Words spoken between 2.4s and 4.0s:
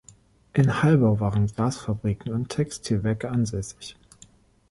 Textilwerke ansässig.